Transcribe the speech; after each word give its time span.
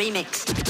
remix. 0.00 0.69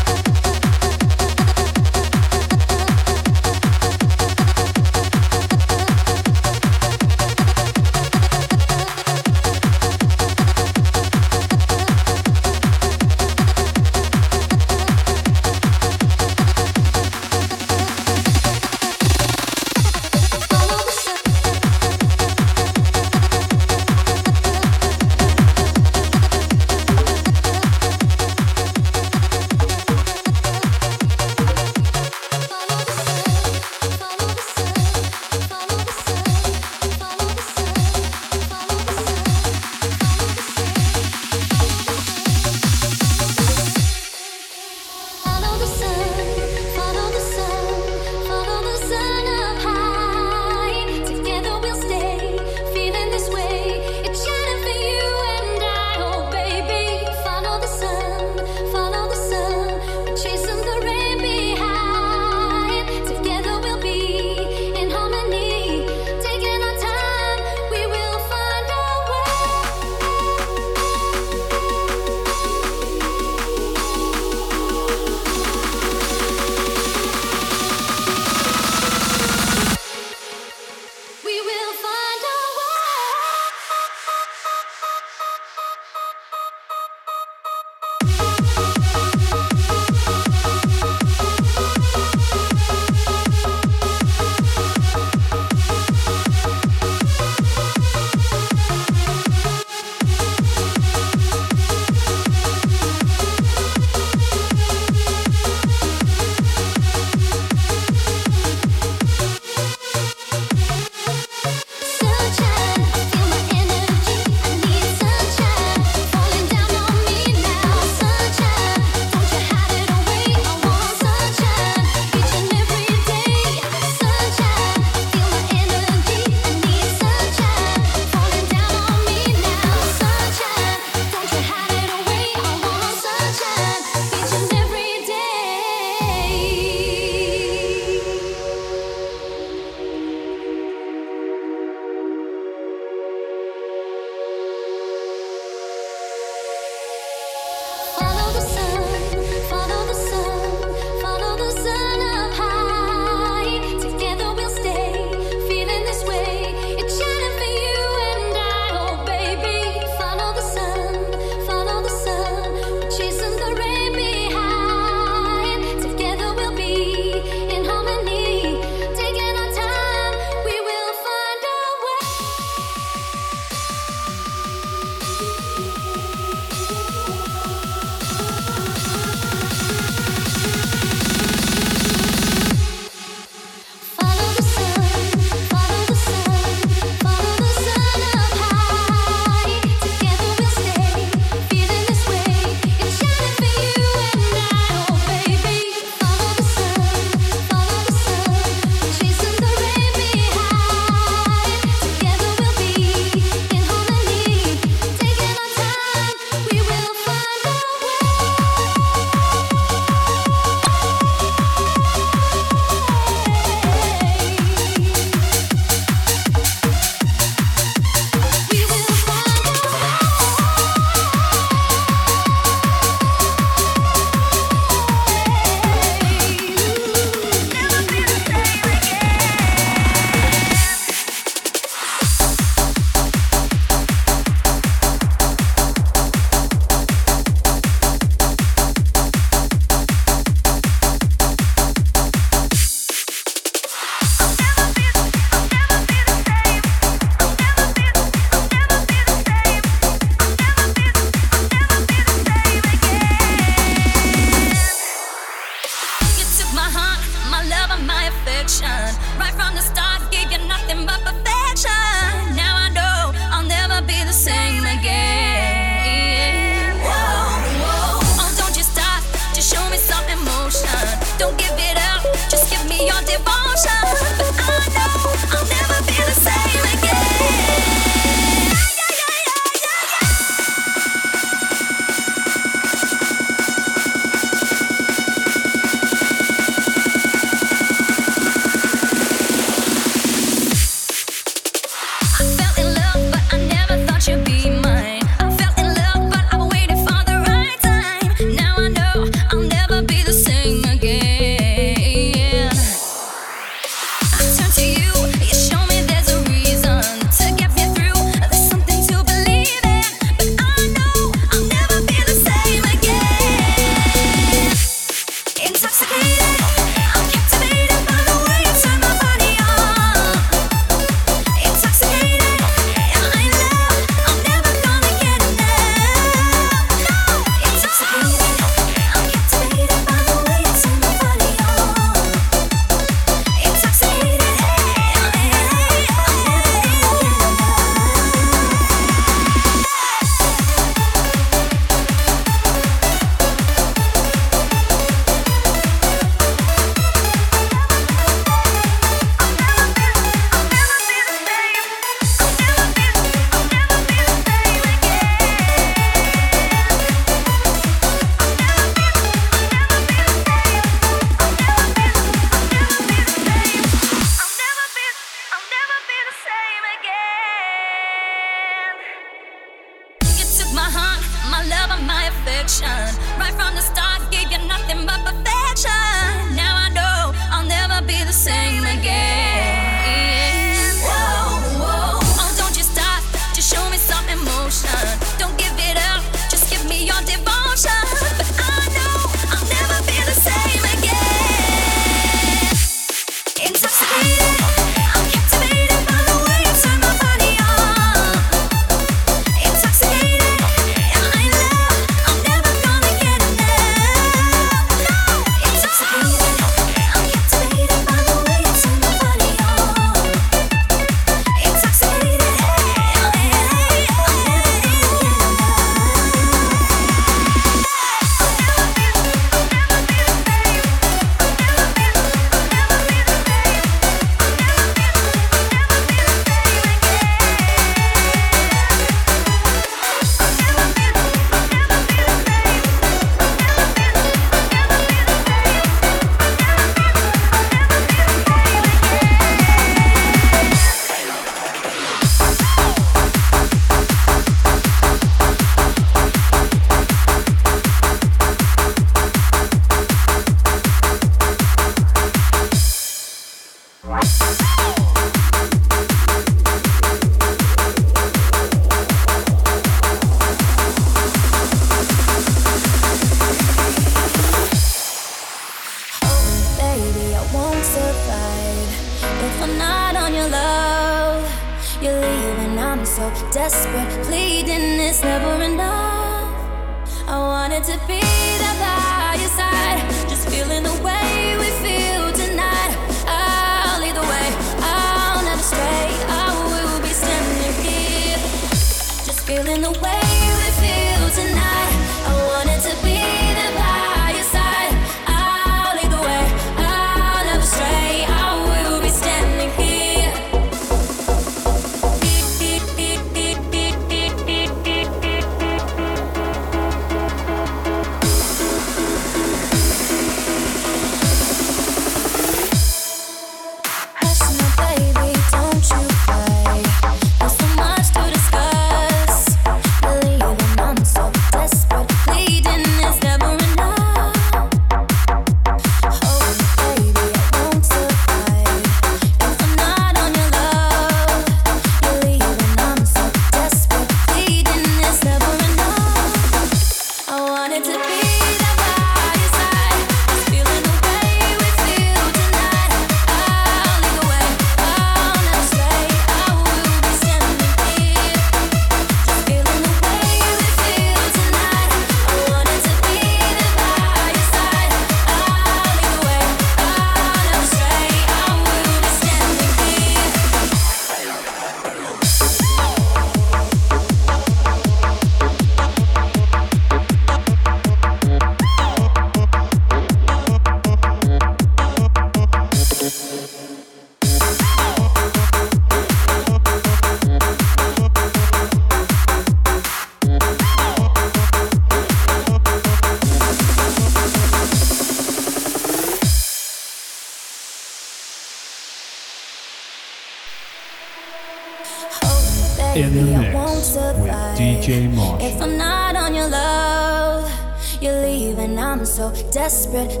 desperate, 599.71 600.00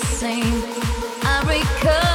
the 0.00 0.06
same. 0.06 0.64
I 1.22 1.42
recall. 1.46 2.11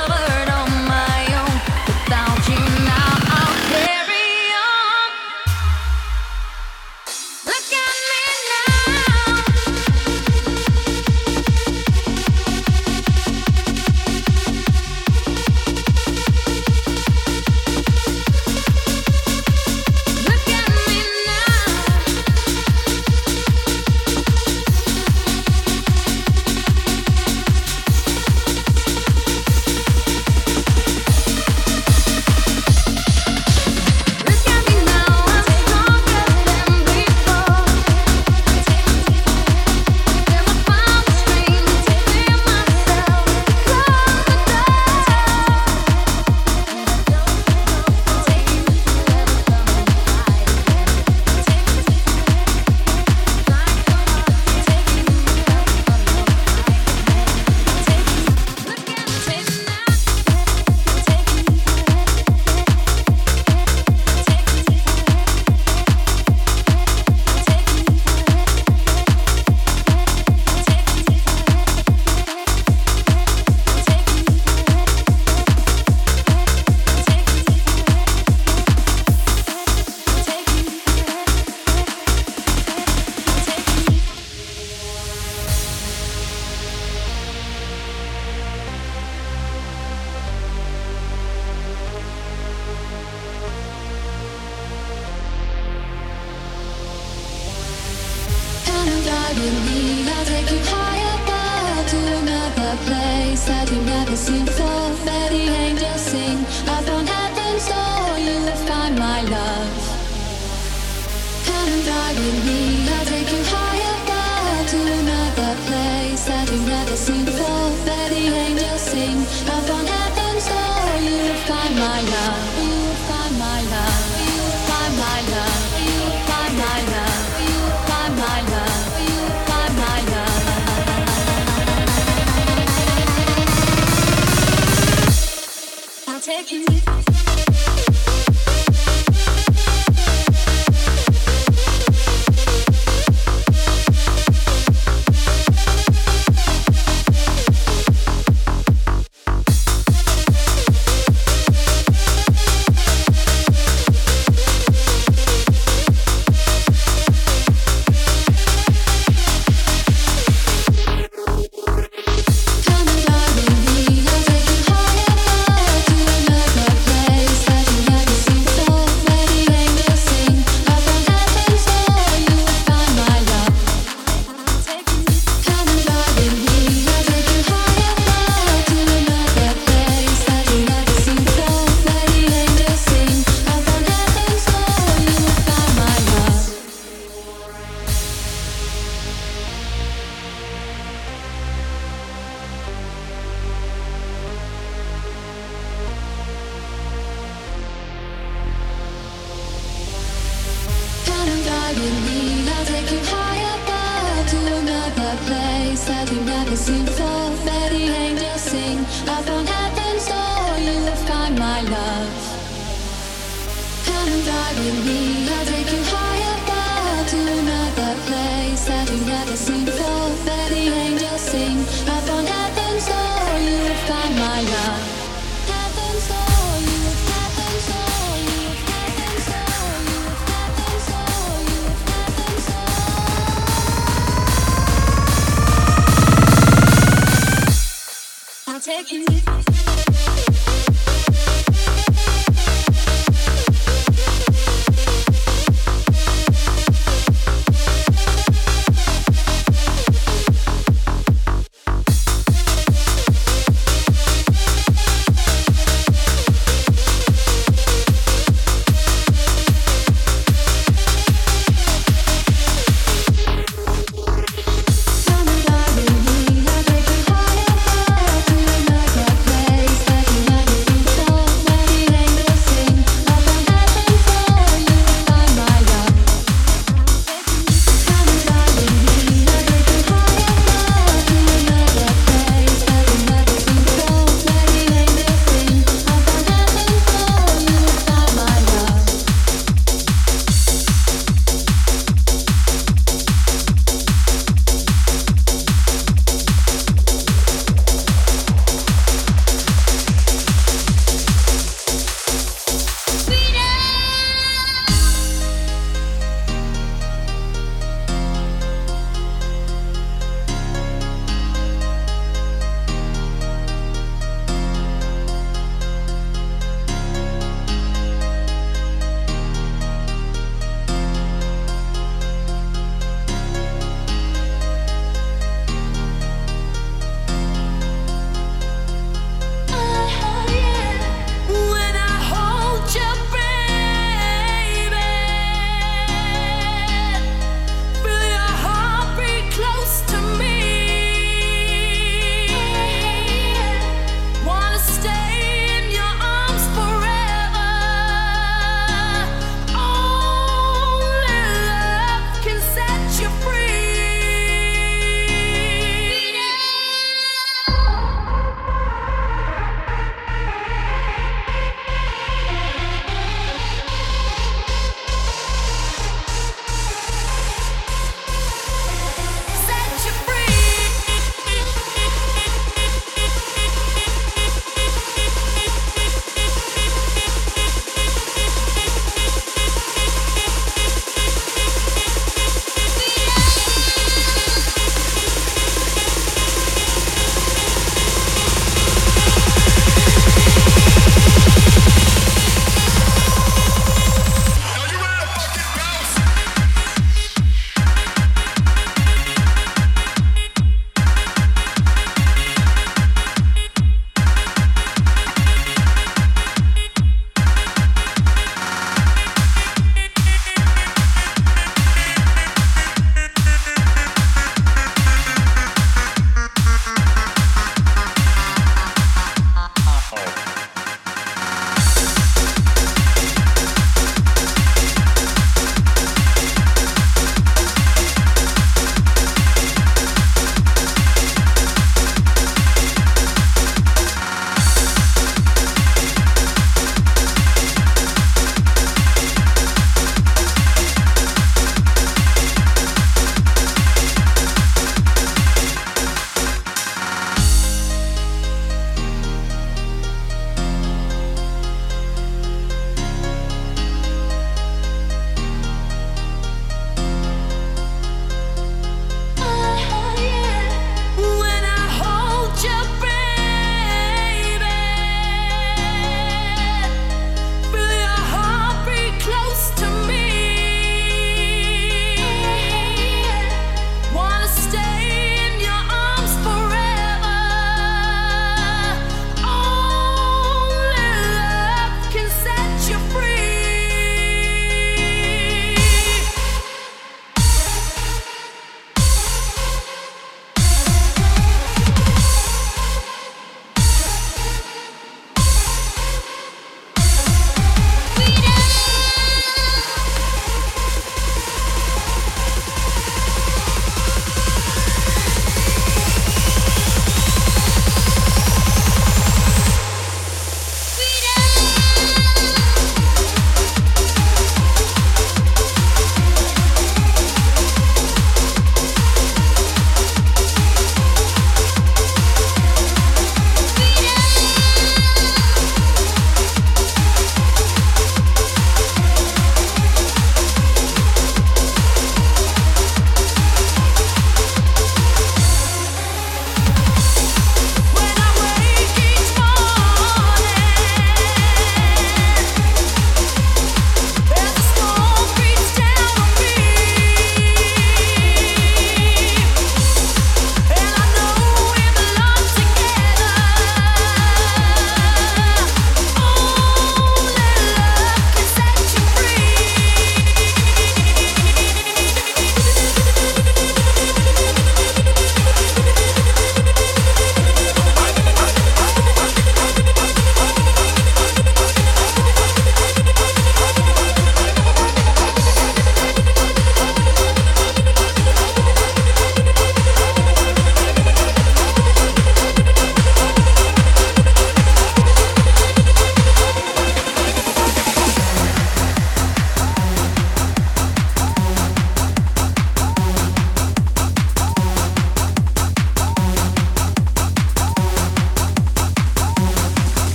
the 118.18 118.36
angels 118.36 118.82
sing. 118.82 119.87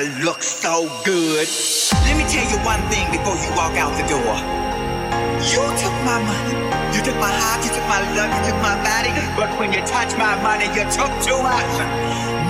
Mister. 0.00 0.24
Looks 0.24 0.46
so 0.46 0.88
good. 1.04 1.48
Let 2.04 2.16
me 2.16 2.24
tell 2.28 2.48
you 2.48 2.58
one 2.64 2.80
thing 2.88 3.10
before 3.10 3.36
you 3.36 3.50
walk 3.56 3.76
out 3.76 3.92
the 3.96 4.06
door. 4.08 4.36
You 5.42 5.62
took 5.76 5.96
my 6.04 6.18
money. 6.22 6.56
You 6.96 7.02
took 7.02 7.16
my 7.16 7.32
heart, 7.32 7.64
you 7.64 7.72
took 7.72 7.86
my 7.88 8.00
love, 8.14 8.30
you 8.30 8.52
took 8.52 8.60
my 8.62 8.76
body. 8.84 9.12
But 9.36 9.50
when 9.58 9.72
you 9.72 9.80
touch 9.86 10.12
my 10.16 10.36
money, 10.42 10.66
you 10.72 10.84
took 10.92 11.12
too 11.24 11.40
much. 11.42 11.72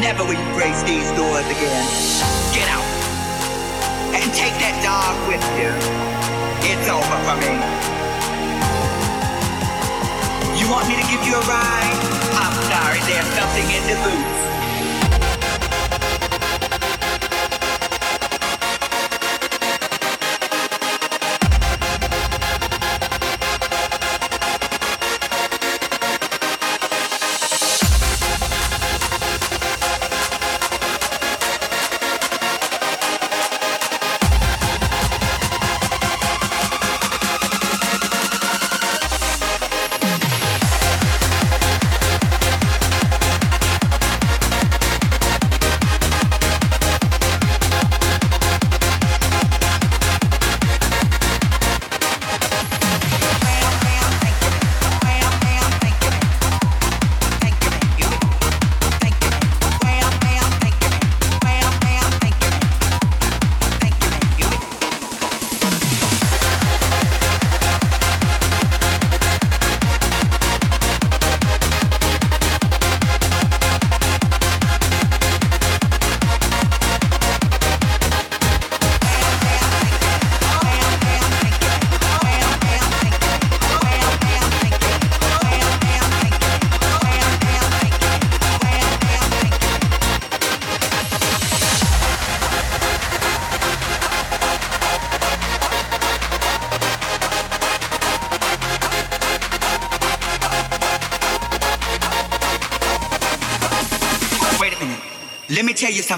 Never 0.03 0.25
will 0.25 0.35
you 0.35 0.49
grace 0.55 0.83
these 0.83 1.09
doors 1.15 1.47
again. 1.47 1.85
Get 2.53 2.69
out. 2.69 2.87
And 4.13 4.27
take 4.35 4.55
that 4.61 4.77
dog 4.83 5.15
with 5.31 5.43
you. 5.57 5.73
It's 6.69 6.87
over 6.91 7.19
for 7.27 7.37
me. 7.43 7.55
You 10.59 10.71
want 10.71 10.87
me 10.87 10.95
to 10.95 11.07
give 11.11 11.23
you 11.27 11.35
a 11.35 11.45
ride? 11.49 11.99
I'm 12.39 12.55
sorry, 12.71 13.01
there's 13.09 13.31
something 13.35 13.67
in 13.67 13.83
the 13.89 13.97
boots. 14.05 14.43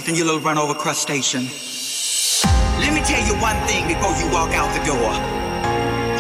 Something, 0.05 0.19
you 0.21 0.25
little 0.25 0.41
run 0.41 0.59
over 0.59 0.75
crustacean. 0.75 1.49
Let 2.77 2.93
me 2.93 3.01
tell 3.01 3.25
you 3.25 3.33
one 3.41 3.57
thing 3.65 3.89
before 3.89 4.13
you 4.21 4.29
walk 4.29 4.53
out 4.53 4.69
the 4.77 4.85
door. 4.85 5.13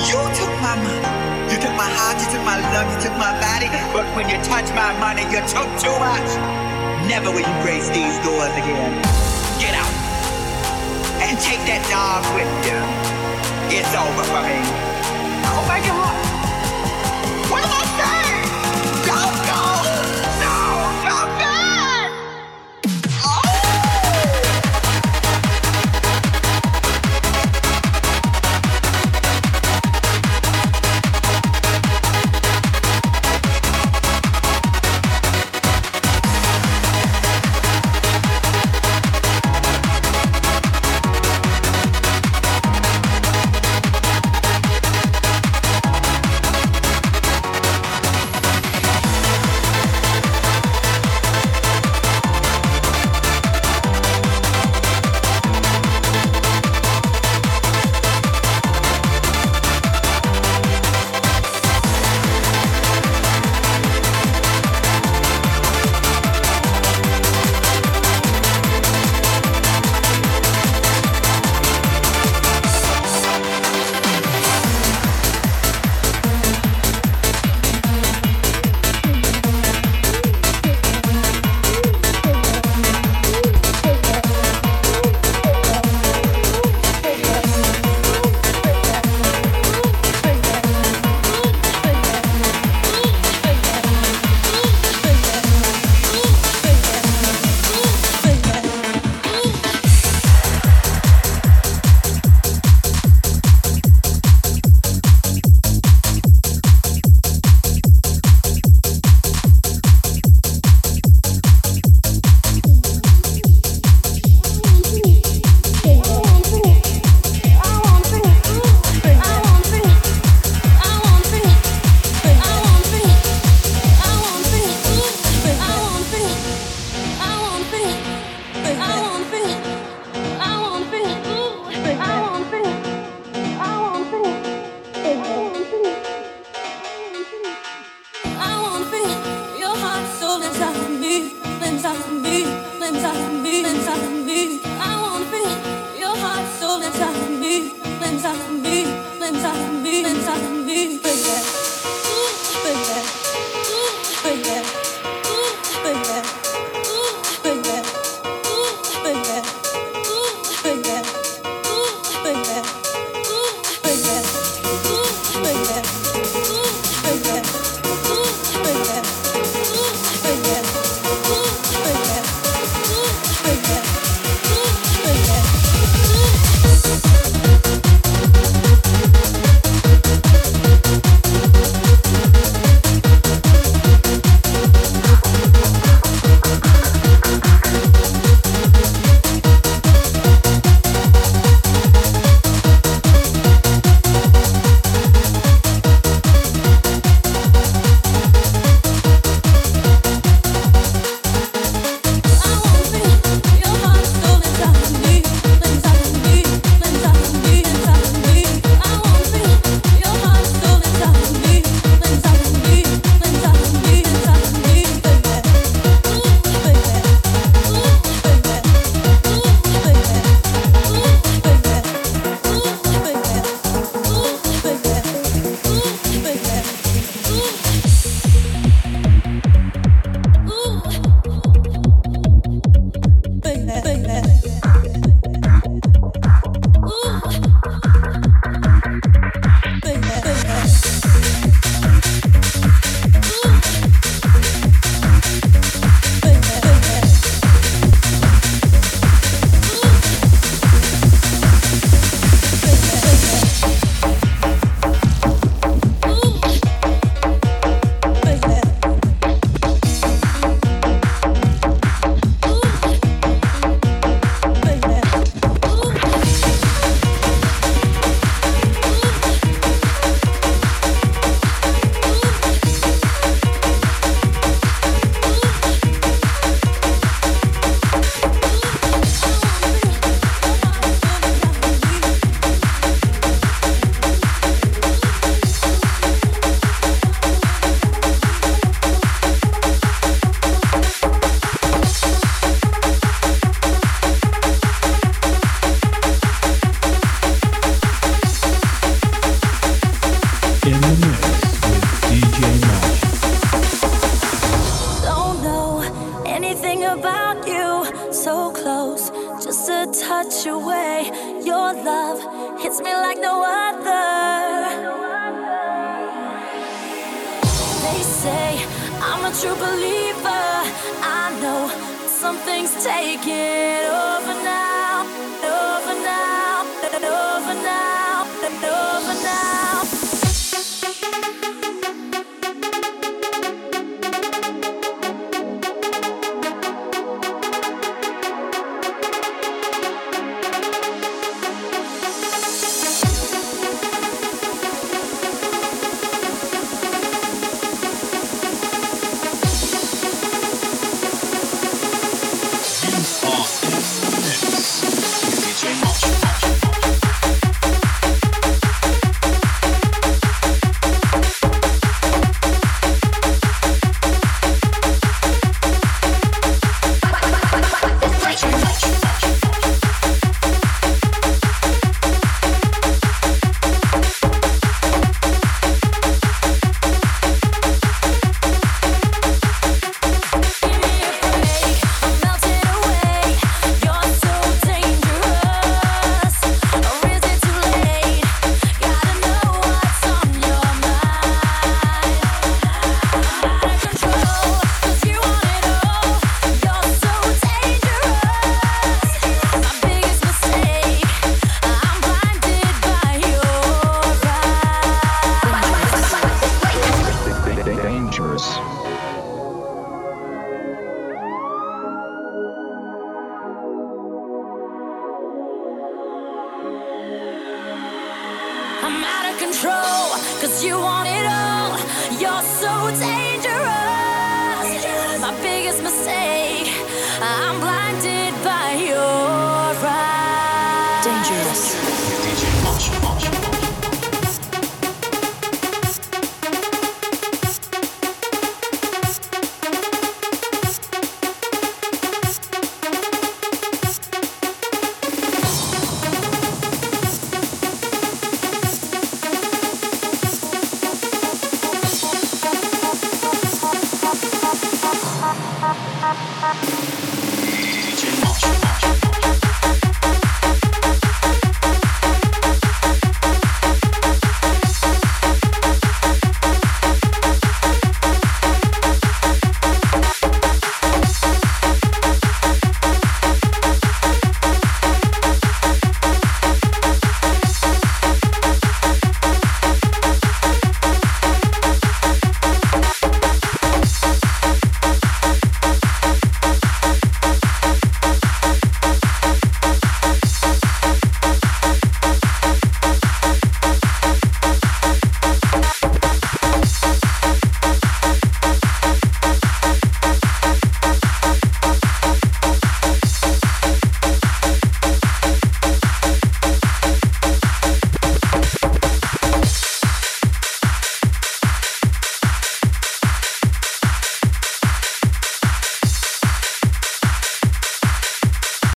You 0.09 0.16
took 0.32 0.53
my 0.64 0.72
money. 0.80 1.53
You 1.53 1.61
took 1.61 1.76
my 1.76 1.91
heart, 1.93 2.16
you 2.16 2.28
took 2.32 2.45
my 2.49 2.57
love, 2.72 2.89
you 2.89 2.99
took 3.05 3.16
my 3.20 3.37
body. 3.45 3.68
But 3.93 4.09
when 4.16 4.30
you 4.32 4.41
touch 4.41 4.72
my 4.72 4.97
money, 4.97 5.28
you 5.28 5.41
took 5.53 5.68
too 5.76 5.93
much. 6.01 6.30
Never 7.12 7.28
will 7.28 7.45
you 7.45 7.57
grace 7.61 7.89
these 7.93 8.16
doors 8.24 8.55
again. 8.57 8.93
Get 9.61 9.76
out. 9.76 9.95
And 11.20 11.37
take 11.45 11.61
that 11.68 11.85
dog 11.93 12.24
with 12.32 12.49
you. 12.64 12.80
It's 13.68 13.93
over 13.93 14.24
for 14.24 14.41
me. 14.49 14.94